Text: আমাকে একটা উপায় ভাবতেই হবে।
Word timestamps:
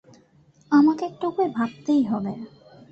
আমাকে 0.71 1.03
একটা 1.05 1.25
উপায় 1.27 1.49
ভাবতেই 1.49 2.03
হবে। 2.03 2.33